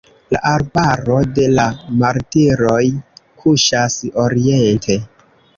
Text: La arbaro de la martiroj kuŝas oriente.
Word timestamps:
La 0.35 0.39
arbaro 0.51 1.17
de 1.35 1.45
la 1.57 1.65
martiroj 2.01 2.81
kuŝas 3.45 3.99
oriente. 4.25 4.99